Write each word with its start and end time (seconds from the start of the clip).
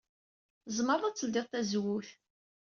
Tzemred 0.65 1.03
ad 1.09 1.15
tledyed 1.15 1.47
tazewwut. 1.49 2.09